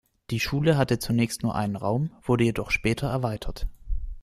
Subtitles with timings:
[0.31, 3.67] Die Schule hatte zunächst nur einen Raum, wurde jedoch später erweitert.